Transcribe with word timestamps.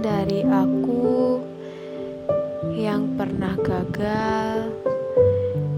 dari 0.00 0.40
aku 0.40 1.36
yang 2.72 3.12
pernah 3.20 3.52
gagal, 3.60 4.72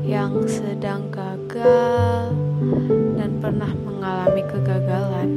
yang 0.07 0.47
sedang 0.47 1.11
gagal, 1.11 2.31
dan 3.19 3.35
pernah 3.43 3.75
mengalami 3.83 4.47
kegagalan. 4.47 5.31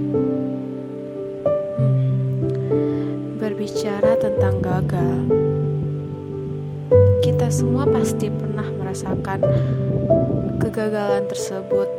Hmm, 2.61 3.41
berbicara 3.41 4.13
tentang 4.21 4.61
gagal, 4.61 5.17
kita 7.25 7.49
semua 7.49 7.89
pasti 7.89 8.29
pernah 8.29 8.69
merasakan 8.69 9.41
kegagalan 10.61 11.25
tersebut, 11.25 11.89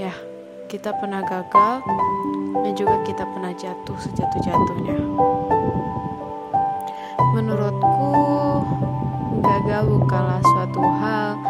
ya. 0.00 0.29
Kita 0.70 0.94
pernah 0.94 1.18
gagal, 1.26 1.82
dan 2.62 2.72
juga 2.78 3.02
kita 3.02 3.26
pernah 3.26 3.50
jatuh 3.50 3.98
sejatuh-jatuhnya. 4.06 5.02
Menurutku, 7.34 8.14
gagal 9.42 9.82
bukanlah 9.90 10.38
suatu 10.38 10.78
hal 10.78 11.42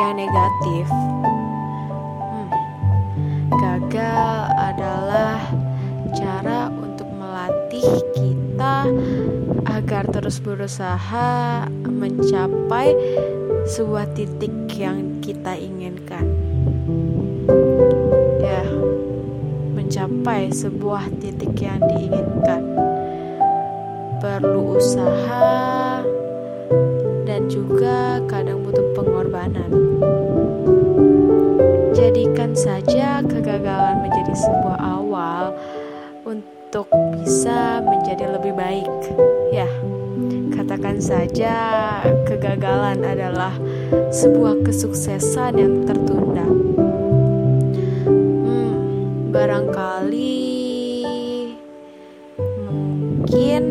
yang 0.00 0.16
negatif. 0.16 0.88
Hmm, 2.32 2.48
gagal 3.60 4.32
adalah 4.56 5.36
cara 6.16 6.72
untuk 6.72 7.12
melatih 7.12 7.84
kita 8.16 8.88
agar 9.68 10.08
terus 10.08 10.40
berusaha 10.40 11.68
mencapai 11.84 12.96
sebuah 13.68 14.16
titik 14.16 14.72
yang 14.80 15.20
kita 15.20 15.60
inginkan. 15.60 16.45
Mencapai 20.06 20.54
sebuah 20.54 21.18
titik 21.18 21.58
yang 21.58 21.82
diinginkan. 21.82 22.62
Perlu 24.22 24.78
usaha 24.78 25.98
dan 27.26 27.50
juga 27.50 28.22
kadang 28.30 28.62
butuh 28.62 28.86
pengorbanan. 28.94 29.66
Jadikan 31.90 32.54
saja 32.54 33.18
kegagalan 33.26 34.06
menjadi 34.06 34.34
sebuah 34.46 34.78
awal 34.78 35.58
untuk 36.22 36.86
bisa 37.18 37.82
menjadi 37.82 38.30
lebih 38.30 38.54
baik. 38.54 38.94
Ya, 39.50 39.66
katakan 40.54 41.02
saja 41.02 41.54
kegagalan 42.30 43.02
adalah 43.02 43.58
sebuah 44.14 44.62
kesuksesan 44.62 45.58
yang 45.58 45.82
tertunda 45.82 46.35
barangkali 49.46 50.42
mungkin 52.66 53.62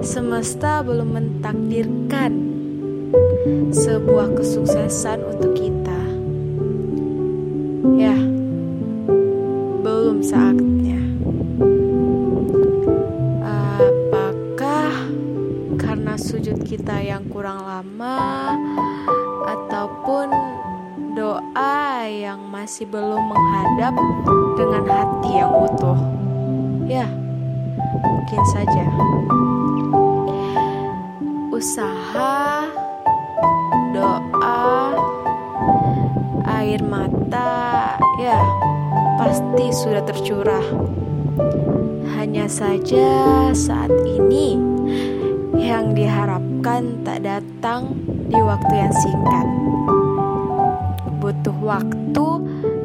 semesta 0.00 0.80
belum 0.80 1.12
mentakdirkan 1.12 2.32
sebuah 3.76 4.32
kesuksesan 4.40 5.20
untuk 5.20 5.52
kita. 5.52 6.00
Ya, 8.00 8.16
belum 9.84 10.24
saatnya. 10.24 11.04
Apakah 13.44 15.12
karena 15.76 16.16
sujud 16.16 16.56
kita 16.64 17.04
yang 17.04 17.28
kurang 17.28 17.60
lama 17.60 18.16
ataupun 19.44 20.32
doa 21.12 21.71
yang 22.08 22.40
masih 22.50 22.86
belum 22.90 23.22
menghadap 23.30 23.94
dengan 24.58 24.84
hati 24.88 25.30
yang 25.38 25.52
utuh. 25.52 25.98
Ya, 26.90 27.06
mungkin 28.02 28.42
saja 28.50 28.86
usaha, 31.54 32.66
doa, 33.94 34.98
air 36.58 36.82
mata, 36.82 37.94
ya 38.18 38.42
pasti 39.22 39.70
sudah 39.70 40.02
tercurah. 40.02 40.66
Hanya 42.18 42.50
saja 42.50 43.50
saat 43.54 43.94
ini 44.18 44.58
yang 45.54 45.94
diharapkan 45.94 47.06
tak 47.06 47.22
datang 47.22 47.94
di 48.26 48.40
waktu 48.42 48.74
yang 48.74 48.94
singkat 48.94 49.61
waktu 51.72 52.28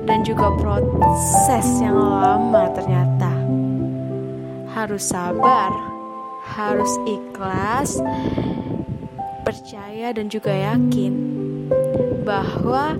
dan 0.07 0.23
juga 0.23 0.47
proses 0.55 1.67
yang 1.83 1.99
lama 1.99 2.71
ternyata. 2.71 3.31
Harus 4.71 5.11
sabar, 5.11 5.75
harus 6.55 6.91
ikhlas, 7.03 7.99
percaya 9.43 10.15
dan 10.15 10.31
juga 10.31 10.55
yakin 10.55 11.13
bahwa 12.23 12.95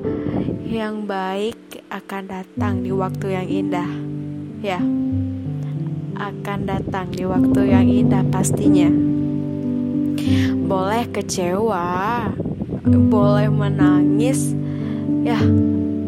yang 0.67 1.07
baik 1.07 1.55
akan 1.87 2.23
datang 2.27 2.83
di 2.83 2.91
waktu 2.91 3.27
yang 3.31 3.47
indah. 3.47 3.91
Ya, 4.59 4.81
akan 6.19 6.59
datang 6.67 7.15
di 7.15 7.23
waktu 7.23 7.61
yang 7.71 7.87
indah 7.87 8.25
pastinya. 8.27 8.91
Boleh 10.67 11.07
kecewa, 11.15 12.27
boleh 12.83 13.47
menangis, 13.47 14.51
ya 15.23 15.39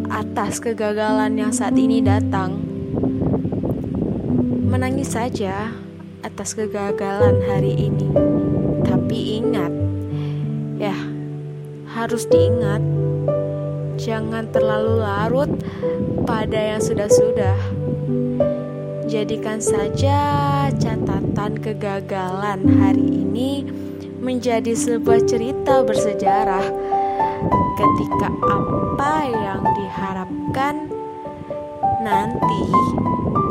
atas 0.09 0.58
kegagalan 0.58 1.38
yang 1.38 1.53
saat 1.53 1.78
ini 1.78 2.02
datang. 2.02 2.58
Menangis 4.70 5.14
saja 5.14 5.70
atas 6.25 6.58
kegagalan 6.58 7.38
hari 7.46 7.90
ini. 7.90 8.09
Tapi 8.86 9.42
ingat, 9.42 9.74
ya, 10.81 10.97
harus 11.94 12.25
diingat, 12.25 12.81
jangan 14.02 14.50
terlalu 14.50 14.94
larut 15.02 15.52
pada 16.26 16.58
yang 16.58 16.81
sudah-sudah. 16.81 17.58
Jadikan 19.09 19.58
saja 19.58 20.20
catatan 20.78 21.58
kegagalan 21.58 22.62
hari 22.78 23.26
ini 23.26 23.66
menjadi 24.22 24.78
sebuah 24.78 25.26
cerita 25.26 25.81
bersejarah 25.81 26.99
ketika 27.79 28.28
apa 28.44 29.13
yang 29.23 29.63
diharapkan 29.79 30.91
nanti 32.03 32.62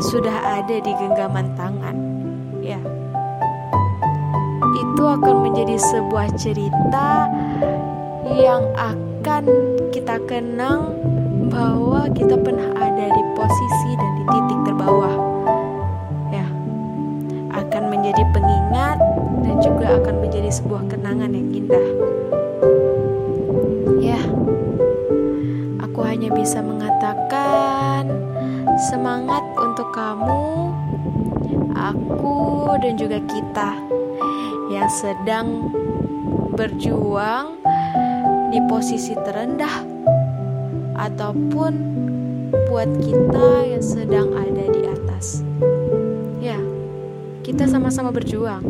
sudah 0.05 0.61
ada 0.61 0.77
di 0.77 0.91
genggaman 0.93 1.49
tangan 1.57 1.97
ya. 2.61 2.77
Itu 4.69 5.01
akan 5.01 5.49
menjadi 5.49 5.81
sebuah 5.81 6.29
cerita 6.37 7.25
yang 8.29 8.69
akan 8.77 9.43
kita 9.89 10.21
kenang 10.29 10.93
bahwa 11.49 12.05
kita 12.13 12.37
pernah 12.37 12.69
ada 12.77 13.05
di 13.09 13.23
posisi 13.33 13.91
dan 13.97 14.11
di 14.13 14.23
titik 14.29 14.59
terbawah 14.69 15.15
ya. 16.29 16.45
Akan 17.57 17.89
menjadi 17.89 18.21
pengingat 18.29 18.97
dan 19.41 19.55
juga 19.57 19.97
akan 19.97 20.21
menjadi 20.21 20.53
sebuah 20.53 20.85
kenangan 20.85 21.33
yang 21.33 21.38
hanya 26.09 26.33
bisa 26.33 26.57
mengatakan 26.65 28.09
semangat 28.89 29.45
untuk 29.61 29.93
kamu, 29.93 30.73
aku, 31.77 32.73
dan 32.81 32.97
juga 32.97 33.21
kita 33.29 33.77
yang 34.73 34.89
sedang 34.89 35.69
berjuang 36.57 37.61
di 38.49 38.57
posisi 38.65 39.13
terendah, 39.21 39.85
ataupun 40.97 41.71
buat 42.73 42.89
kita 43.05 43.77
yang 43.77 43.85
sedang 43.85 44.33
ada 44.33 44.65
di 44.65 44.81
atas. 44.89 45.45
Ya, 46.41 46.57
kita 47.45 47.69
sama-sama 47.69 48.09
berjuang, 48.09 48.65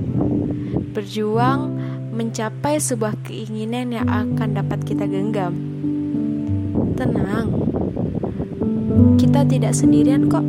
berjuang 0.92 1.72
mencapai 2.12 2.84
sebuah 2.84 3.16
keinginan 3.24 3.96
yang 3.96 4.12
akan 4.12 4.60
dapat 4.60 4.84
kita 4.84 5.08
genggam 5.08 5.56
Tenang, 7.00 7.48
kita 9.16 9.48
tidak 9.48 9.72
sendirian 9.72 10.28
kok. 10.28 10.44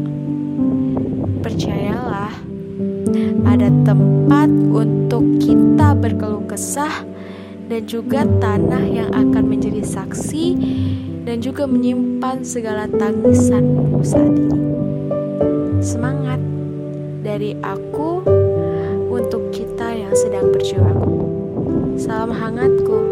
Percayalah, 1.46 2.34
ada 3.46 3.70
tempat 3.86 4.50
untuk 4.50 5.22
kita 5.38 5.94
berkeluh 5.94 6.42
kesah 6.50 7.06
dan 7.70 7.86
juga 7.86 8.26
tanah 8.42 8.82
yang 8.82 9.14
akan 9.14 9.46
menjadi 9.46 9.78
saksi 9.86 10.46
dan 11.22 11.38
juga 11.38 11.70
menyimpan 11.70 12.42
segala 12.42 12.90
tangisanmu 12.90 14.02
saat 14.02 14.34
ini. 14.34 14.58
Semangat 15.78 16.42
dari 17.22 17.54
aku 17.62 18.26
untuk 19.06 19.54
kita 19.54 19.94
yang 19.94 20.10
sedang 20.18 20.50
berjuang. 20.50 20.98
Salam 21.94 22.34
hangatku. 22.34 23.09